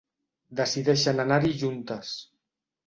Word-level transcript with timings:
Decideixen 0.61 1.23
anar-hi 1.27 1.55
juntes. 1.63 2.17